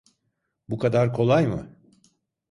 Bu 0.69 0.77
kadar 0.79 1.13
kolay 1.13 1.47
mı? 1.47 1.75